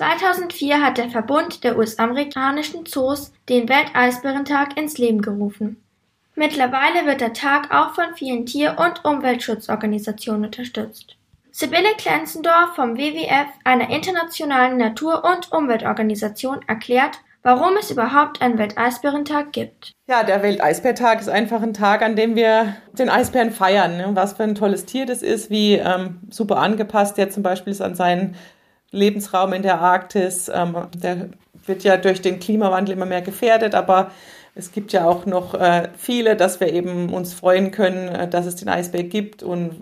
2004 0.00 0.82
hat 0.82 0.96
der 0.96 1.10
Verbund 1.10 1.62
der 1.62 1.76
US-amerikanischen 1.76 2.86
Zoos 2.86 3.32
den 3.50 3.68
Welteisbärentag 3.68 4.78
ins 4.78 4.96
Leben 4.96 5.20
gerufen. 5.20 5.76
Mittlerweile 6.34 7.04
wird 7.04 7.20
der 7.20 7.34
Tag 7.34 7.70
auch 7.70 7.94
von 7.94 8.14
vielen 8.14 8.46
Tier- 8.46 8.78
und 8.78 9.04
Umweltschutzorganisationen 9.04 10.46
unterstützt. 10.46 11.16
Sibylle 11.50 11.90
Klenzendorf 11.98 12.76
vom 12.76 12.96
WWF, 12.96 13.48
einer 13.64 13.90
internationalen 13.90 14.78
Natur- 14.78 15.22
und 15.22 15.52
Umweltorganisation, 15.52 16.60
erklärt, 16.66 17.18
warum 17.42 17.76
es 17.78 17.90
überhaupt 17.90 18.40
einen 18.40 18.56
Welteisbärentag 18.56 19.52
gibt. 19.52 19.92
Ja, 20.08 20.22
der 20.22 20.42
Welteisbärtag 20.42 21.20
ist 21.20 21.28
einfach 21.28 21.60
ein 21.60 21.74
Tag, 21.74 22.00
an 22.00 22.16
dem 22.16 22.36
wir 22.36 22.74
den 22.94 23.10
Eisbären 23.10 23.50
feiern. 23.50 23.98
Ne? 23.98 24.08
Was 24.14 24.32
für 24.32 24.44
ein 24.44 24.54
tolles 24.54 24.86
Tier 24.86 25.04
das 25.04 25.20
ist, 25.20 25.50
wie 25.50 25.74
ähm, 25.74 26.20
super 26.30 26.56
angepasst 26.56 27.18
der 27.18 27.28
zum 27.28 27.42
Beispiel 27.42 27.72
ist 27.72 27.82
an 27.82 27.94
seinen 27.94 28.34
Lebensraum 28.90 29.52
in 29.52 29.62
der 29.62 29.80
Arktis. 29.80 30.50
Ähm, 30.52 30.76
der 30.94 31.28
wird 31.66 31.84
ja 31.84 31.96
durch 31.96 32.22
den 32.22 32.40
Klimawandel 32.40 32.96
immer 32.96 33.06
mehr 33.06 33.22
gefährdet, 33.22 33.74
aber 33.74 34.10
es 34.54 34.72
gibt 34.72 34.92
ja 34.92 35.06
auch 35.06 35.26
noch 35.26 35.54
äh, 35.54 35.88
viele, 35.96 36.36
dass 36.36 36.60
wir 36.60 36.72
eben 36.72 37.12
uns 37.12 37.34
freuen 37.34 37.70
können, 37.70 38.08
äh, 38.08 38.28
dass 38.28 38.46
es 38.46 38.56
den 38.56 38.68
Eisbär 38.68 39.04
gibt 39.04 39.42
und 39.42 39.80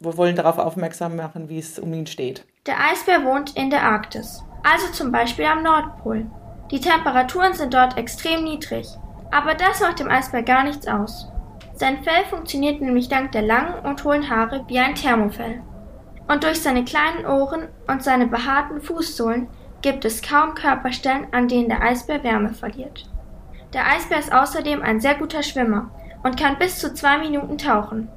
wir 0.00 0.16
wollen 0.16 0.36
darauf 0.36 0.58
aufmerksam 0.58 1.16
machen, 1.16 1.48
wie 1.48 1.58
es 1.58 1.78
um 1.78 1.92
ihn 1.92 2.06
steht. 2.06 2.44
Der 2.66 2.76
Eisbär 2.80 3.24
wohnt 3.24 3.56
in 3.56 3.70
der 3.70 3.82
Arktis, 3.82 4.42
also 4.62 4.92
zum 4.92 5.12
Beispiel 5.12 5.46
am 5.46 5.62
Nordpol. 5.62 6.26
Die 6.70 6.80
Temperaturen 6.80 7.54
sind 7.54 7.74
dort 7.74 7.98
extrem 7.98 8.44
niedrig, 8.44 8.86
aber 9.30 9.54
das 9.54 9.80
macht 9.80 10.00
dem 10.00 10.08
Eisbär 10.08 10.42
gar 10.42 10.64
nichts 10.64 10.86
aus. 10.86 11.28
Sein 11.74 12.04
Fell 12.04 12.24
funktioniert 12.30 12.80
nämlich 12.80 13.08
dank 13.08 13.32
der 13.32 13.42
langen 13.42 13.84
und 13.84 14.04
hohlen 14.04 14.30
Haare 14.30 14.64
wie 14.68 14.78
ein 14.78 14.94
Thermofell. 14.94 15.62
Und 16.28 16.44
durch 16.44 16.60
seine 16.60 16.84
kleinen 16.84 17.26
Ohren 17.26 17.68
und 17.86 18.02
seine 18.02 18.26
behaarten 18.26 18.80
Fußsohlen 18.80 19.48
gibt 19.82 20.04
es 20.04 20.22
kaum 20.22 20.54
Körperstellen, 20.54 21.26
an 21.32 21.48
denen 21.48 21.68
der 21.68 21.82
Eisbär 21.82 22.24
Wärme 22.24 22.54
verliert. 22.54 23.10
Der 23.74 23.86
Eisbär 23.86 24.18
ist 24.18 24.32
außerdem 24.32 24.82
ein 24.82 25.00
sehr 25.00 25.16
guter 25.16 25.42
Schwimmer 25.42 25.90
und 26.22 26.38
kann 26.40 26.58
bis 26.58 26.78
zu 26.78 26.94
zwei 26.94 27.18
Minuten 27.18 27.58
tauchen. 27.58 28.08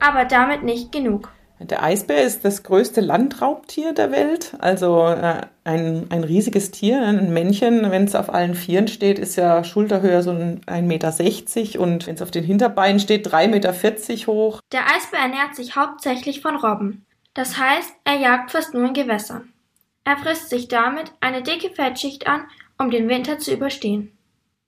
Aber 0.00 0.24
damit 0.24 0.64
nicht 0.64 0.90
genug. 0.90 1.28
Der 1.60 1.84
Eisbär 1.84 2.24
ist 2.24 2.44
das 2.44 2.64
größte 2.64 3.00
Landraubtier 3.00 3.92
der 3.92 4.10
Welt, 4.10 4.56
also 4.58 5.06
äh, 5.06 5.42
ein, 5.62 6.06
ein 6.10 6.24
riesiges 6.24 6.72
Tier. 6.72 7.00
Ein 7.00 7.32
Männchen, 7.32 7.88
wenn 7.92 8.04
es 8.04 8.16
auf 8.16 8.34
allen 8.34 8.56
Vieren 8.56 8.88
steht, 8.88 9.20
ist 9.20 9.36
ja 9.36 9.62
Schulterhöhe 9.62 10.22
so 10.22 10.30
ein 10.30 10.60
1,60 10.66 10.82
Meter 10.82 11.80
und 11.80 12.06
wenn 12.08 12.16
es 12.16 12.22
auf 12.22 12.32
den 12.32 12.42
Hinterbeinen 12.42 12.98
steht, 12.98 13.28
3,40 13.28 13.48
Meter 13.48 13.72
hoch. 14.26 14.60
Der 14.72 14.86
Eisbär 14.86 15.20
ernährt 15.20 15.54
sich 15.54 15.76
hauptsächlich 15.76 16.40
von 16.40 16.56
Robben. 16.56 17.06
Das 17.34 17.58
heißt, 17.58 17.94
er 18.04 18.16
jagt 18.16 18.50
fast 18.50 18.74
nur 18.74 18.86
in 18.86 18.94
Gewässern. 18.94 19.52
Er 20.04 20.16
frisst 20.18 20.50
sich 20.50 20.68
damit 20.68 21.12
eine 21.20 21.42
dicke 21.42 21.70
Fettschicht 21.70 22.26
an, 22.26 22.46
um 22.78 22.90
den 22.90 23.08
Winter 23.08 23.38
zu 23.38 23.52
überstehen. 23.52 24.16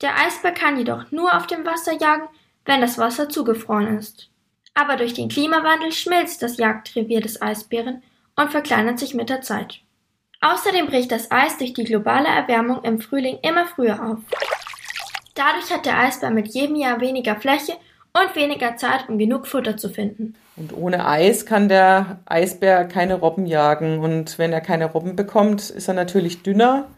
Der 0.00 0.18
Eisbär 0.18 0.52
kann 0.52 0.76
jedoch 0.76 1.10
nur 1.10 1.34
auf 1.36 1.46
dem 1.46 1.64
Wasser 1.64 1.92
jagen, 1.92 2.28
wenn 2.64 2.80
das 2.80 2.98
Wasser 2.98 3.28
zugefroren 3.28 3.98
ist. 3.98 4.28
Aber 4.74 4.96
durch 4.96 5.14
den 5.14 5.28
Klimawandel 5.28 5.92
schmilzt 5.92 6.42
das 6.42 6.56
Jagdrevier 6.56 7.20
des 7.20 7.40
Eisbären 7.40 8.02
und 8.36 8.50
verkleinert 8.50 8.98
sich 8.98 9.14
mit 9.14 9.28
der 9.28 9.42
Zeit. 9.42 9.80
Außerdem 10.40 10.86
bricht 10.86 11.12
das 11.12 11.30
Eis 11.30 11.58
durch 11.58 11.72
die 11.72 11.84
globale 11.84 12.28
Erwärmung 12.28 12.82
im 12.84 13.00
Frühling 13.00 13.38
immer 13.42 13.66
früher 13.66 14.02
auf. 14.04 14.18
Dadurch 15.34 15.72
hat 15.72 15.86
der 15.86 15.98
Eisbär 15.98 16.30
mit 16.30 16.48
jedem 16.48 16.76
Jahr 16.76 17.00
weniger 17.00 17.36
Fläche 17.36 17.76
und 18.12 18.36
weniger 18.36 18.76
Zeit, 18.76 19.08
um 19.08 19.18
genug 19.18 19.46
Futter 19.46 19.76
zu 19.76 19.88
finden. 19.88 20.34
Und 20.56 20.76
ohne 20.76 21.06
Eis 21.06 21.46
kann 21.46 21.68
der 21.68 22.20
Eisbär 22.26 22.84
keine 22.84 23.14
Robben 23.14 23.46
jagen. 23.46 24.00
Und 24.00 24.38
wenn 24.38 24.52
er 24.52 24.60
keine 24.60 24.86
Robben 24.86 25.16
bekommt, 25.16 25.70
ist 25.70 25.88
er 25.88 25.94
natürlich 25.94 26.42
dünner. 26.42 26.88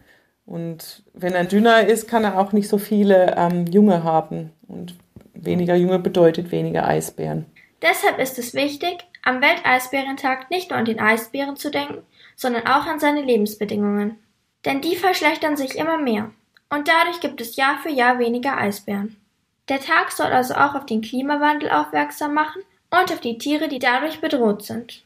Und 0.45 1.03
wenn 1.13 1.33
er 1.33 1.45
dünner 1.45 1.87
ist, 1.87 2.07
kann 2.07 2.23
er 2.23 2.37
auch 2.37 2.51
nicht 2.51 2.67
so 2.67 2.77
viele 2.77 3.35
ähm, 3.37 3.65
Junge 3.67 4.03
haben. 4.03 4.51
Und 4.67 4.95
weniger 5.33 5.75
Junge 5.75 5.99
bedeutet 5.99 6.51
weniger 6.51 6.85
Eisbären. 6.87 7.45
Deshalb 7.81 8.19
ist 8.19 8.37
es 8.37 8.53
wichtig, 8.53 9.05
am 9.23 9.41
Welteisbärentag 9.41 10.49
nicht 10.51 10.69
nur 10.69 10.79
an 10.79 10.85
den 10.85 10.99
Eisbären 10.99 11.55
zu 11.55 11.71
denken, 11.71 12.03
sondern 12.35 12.67
auch 12.67 12.85
an 12.85 12.99
seine 12.99 13.21
Lebensbedingungen. 13.21 14.17
Denn 14.65 14.81
die 14.81 14.95
verschlechtern 14.95 15.57
sich 15.57 15.77
immer 15.77 15.97
mehr. 15.97 16.31
Und 16.69 16.87
dadurch 16.87 17.19
gibt 17.21 17.41
es 17.41 17.55
Jahr 17.55 17.77
für 17.81 17.89
Jahr 17.89 18.19
weniger 18.19 18.57
Eisbären. 18.57 19.15
Der 19.69 19.79
Tag 19.79 20.11
soll 20.11 20.27
also 20.27 20.55
auch 20.55 20.75
auf 20.75 20.85
den 20.85 21.01
Klimawandel 21.01 21.71
aufmerksam 21.71 22.33
machen 22.33 22.61
und 22.91 23.11
auf 23.11 23.21
die 23.21 23.37
Tiere, 23.37 23.67
die 23.67 23.79
dadurch 23.79 24.21
bedroht 24.21 24.63
sind. 24.63 25.04